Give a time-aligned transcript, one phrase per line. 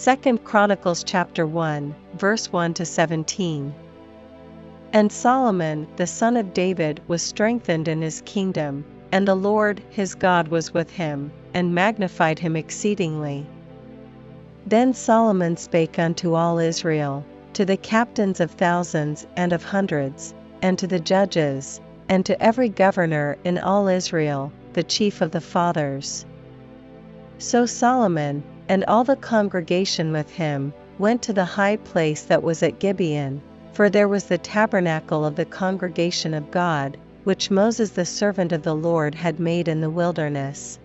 [0.00, 3.74] 2 Chronicles chapter 1, verse 1 to 17.
[4.92, 10.14] And Solomon the son of David was strengthened in his kingdom, and the Lord his
[10.14, 13.44] God was with him, and magnified him exceedingly.
[14.64, 20.78] Then Solomon spake unto all Israel, to the captains of thousands and of hundreds, and
[20.78, 26.24] to the judges, and to every governor in all Israel, the chief of the fathers.
[27.38, 32.62] So Solomon, and all the congregation with him, went to the high place that was
[32.62, 33.40] at Gibeon,
[33.72, 38.62] for there was the tabernacle of the congregation of God, which Moses the servant of
[38.62, 40.78] the Lord had made in the wilderness.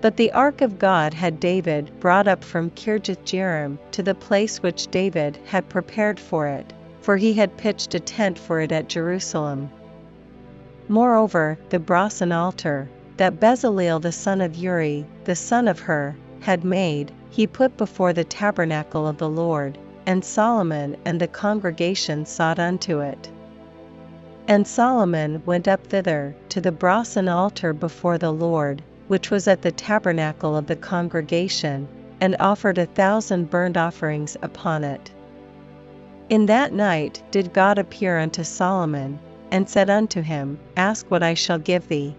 [0.00, 4.90] But the ark of God had David brought up from Kirjath-jearim to the place which
[4.90, 9.70] David had prepared for it, for he had pitched a tent for it at Jerusalem.
[10.88, 16.62] Moreover, the brasen altar, that Bezaleel the son of Uri, the son of Hur, had
[16.62, 22.58] made, he put before the tabernacle of the Lord, and Solomon and the congregation sought
[22.58, 23.30] unto it.
[24.46, 29.62] And Solomon went up thither, to the brasen altar before the Lord, which was at
[29.62, 31.88] the tabernacle of the congregation,
[32.20, 35.10] and offered a thousand burnt offerings upon it.
[36.28, 39.18] In that night did God appear unto Solomon,
[39.50, 42.14] and said unto him, Ask what I shall give thee.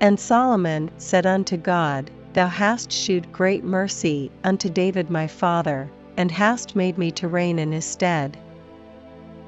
[0.00, 6.30] And Solomon said unto God, Thou hast shewed great mercy unto David my father, and
[6.30, 8.36] hast made me to reign in his stead.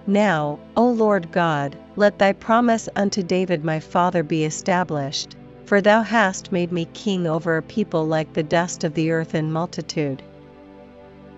[0.06, 6.02] Now, O Lord God, let thy promise unto David my father be established, for thou
[6.02, 10.22] hast made me king over a people like the dust of the earth in multitude.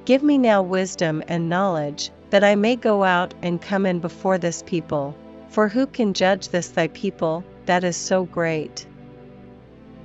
[0.06, 4.38] Give me now wisdom and knowledge, that I may go out and come in before
[4.38, 5.14] this people,
[5.48, 8.86] for who can judge this thy people, that is so great?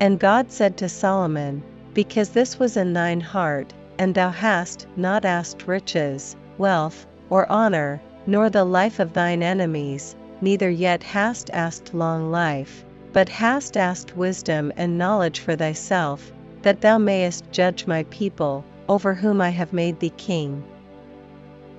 [0.02, 1.62] And God said to Solomon,
[1.94, 8.02] Because this was in thine heart, and thou hast not asked riches, wealth, or honor,
[8.26, 14.16] nor the life of thine enemies, neither yet hast asked long life, but hast asked
[14.16, 19.74] wisdom and knowledge for thyself, that thou mayest judge my people, over whom I have
[19.74, 20.64] made thee king.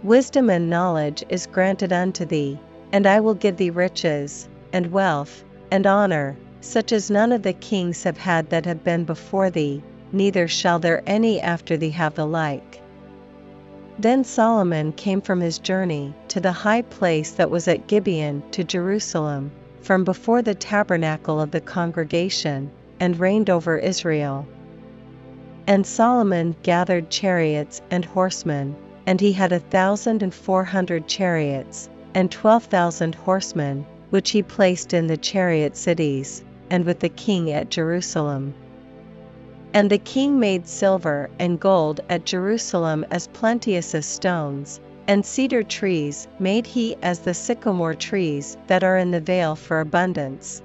[0.02, 2.58] Wisdom and knowledge is granted unto thee,
[2.92, 7.52] and I will give thee riches, and wealth, and honor, such as none of the
[7.52, 9.82] kings have had that have been before thee,
[10.12, 12.80] neither shall there any after thee have the like.
[13.98, 18.64] Then Solomon came from his journey to the high place that was at Gibeon to
[18.64, 19.50] Jerusalem,
[19.80, 24.46] from before the tabernacle of the congregation, and reigned over Israel.
[25.66, 31.88] And Solomon gathered chariots and horsemen, and he had a thousand and four hundred chariots,
[32.14, 37.50] and twelve thousand horsemen, which he placed in the chariot cities, and with the king
[37.50, 38.54] at Jerusalem.
[39.74, 45.62] And the king made silver and gold at Jerusalem as plenteous as stones, and cedar
[45.62, 50.62] trees made he as the sycamore trees that are in the vale for abundance.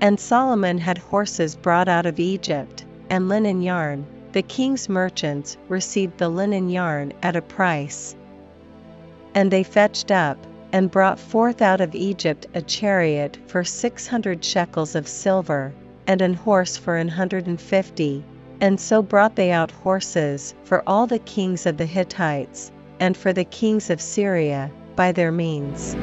[0.00, 6.18] And Solomon had horses brought out of Egypt, and linen yarn, the king's merchants received
[6.18, 8.16] the linen yarn at a price.
[9.34, 10.38] And they fetched up,
[10.72, 15.72] and brought forth out of Egypt a chariot for six hundred shekels of silver,
[16.06, 18.24] and an horse for an hundred and fifty.
[18.60, 23.32] And so brought they out horses for all the kings of the Hittites, and for
[23.32, 25.96] the kings of Syria, by their means.